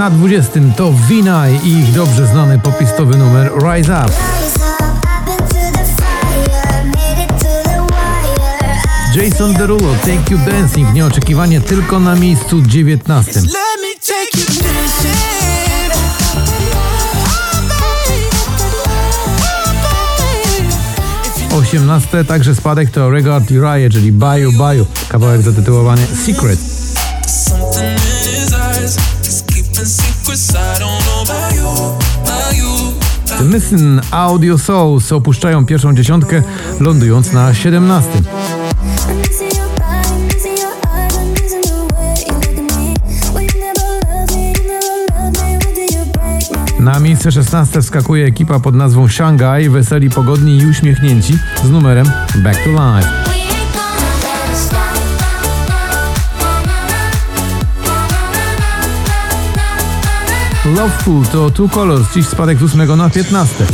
[0.00, 4.12] Na 20 to Vina i ich dobrze znany popistowy numer Rise Up.
[9.14, 13.40] Jason Derulo, Take You Dancing, nieoczekiwanie tylko na miejscu 19.
[21.52, 26.79] 18 także spadek to Regard Uriah, czyli Bayou Bayou, kawałek zatytułowany Secret.
[33.44, 36.42] Missing Audio Souls opuszczają pierwszą dziesiątkę,
[36.80, 38.10] lądując na 17.
[46.80, 52.64] Na miejsce 16 wskakuje ekipa pod nazwą Shanghai, weseli, pogodni i uśmiechnięci z numerem Back
[52.64, 53.49] to Life.
[60.80, 63.64] Loveful to Two Colors, dziś spadek z 8 na 15.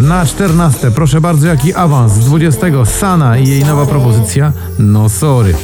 [0.00, 2.12] Na 14, proszę bardzo, jaki awans.
[2.12, 5.54] Z 20 Sana i jej nowa propozycja No Sorry.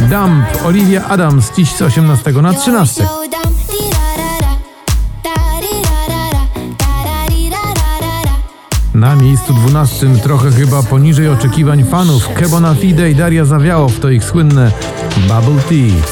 [0.00, 3.27] Dump, Olivia Adams, dziś z 18 na 13.
[8.98, 14.24] Na miejscu 12, trochę chyba poniżej oczekiwań fanów, Kebona Fide i Daria Zawiałow to ich
[14.24, 14.72] słynne
[15.16, 16.02] Bubble Tea.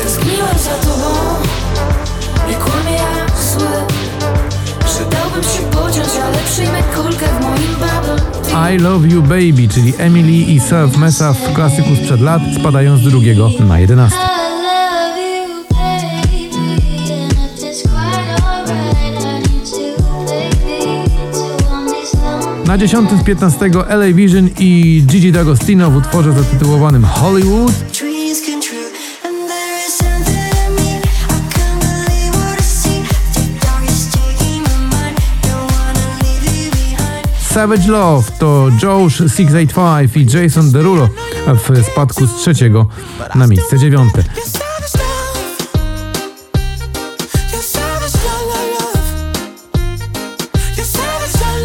[8.43, 12.97] W I Love You Baby, czyli Emily i Surf Mesa w klasyku sprzed lat, spadają
[12.97, 14.36] z drugiego na 11.
[22.77, 27.73] Na 10 z 15 LA Vision i Gigi D'Agostino w utworze zatytułowanym Hollywood.
[37.49, 41.09] Savage Love to Josh 685 i Jason Derulo
[41.47, 42.87] w spadku z trzeciego
[43.35, 44.25] na miejsce dziewiąte.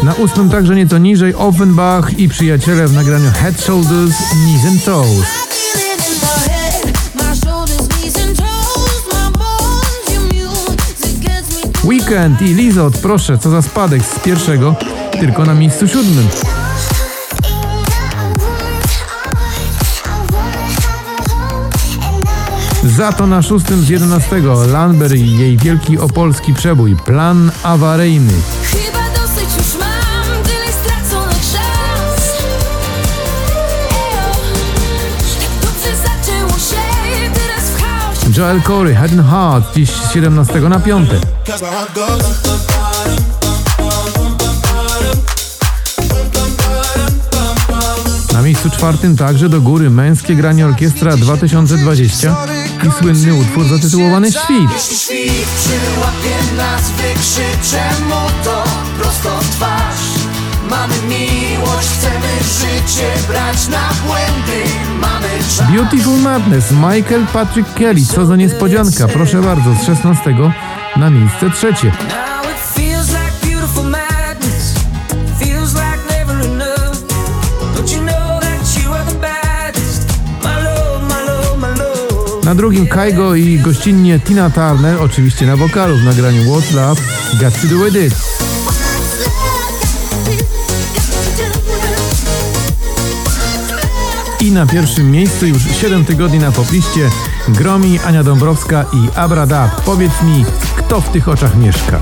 [0.02, 5.26] Na ósmym także nieco niżej Offenbach i przyjaciele w nagraniu Head Shoulders Knees and Toes.
[11.84, 14.74] Weekend i Lizot, proszę, co za spadek z pierwszego,
[15.20, 16.28] tylko na miejscu siódmym.
[22.84, 28.32] Za to na szóstym z 11 Lanber i jej wielki opolski przebój, plan awaryjny.
[38.36, 41.08] Joel Corey, Head and Heart, dziś z 17 na 5.
[48.32, 52.36] Na miejscu czwartym także do góry męskie granie orkiestra 2020
[52.86, 54.82] i słynny utwór zatytułowany Świt.
[54.82, 58.64] Świt przyłapie nas, wykrzycze mu to
[58.98, 60.22] prosto twarz.
[60.70, 62.21] Mamy miłość, chcemy
[62.52, 64.70] życie brać na błędy.
[65.00, 65.70] Mamy czas.
[65.72, 68.06] Beautiful Madness, Michael Patrick Kelly.
[68.06, 69.08] Co za niespodzianka.
[69.08, 70.34] Proszę bardzo, z 16
[70.96, 71.92] na miejsce trzecie.
[82.44, 87.02] Na drugim Kaigo i gościnnie Tina Turner, oczywiście na wokalu w nagraniu What's Love,
[87.40, 88.14] Got To Do With It.
[94.52, 97.10] Na pierwszym miejscu już 7 tygodni na popliście
[97.48, 99.80] Gromi, Ania Dąbrowska i Abradab.
[99.80, 100.44] Powiedz mi,
[100.76, 102.00] kto w tych oczach mieszka?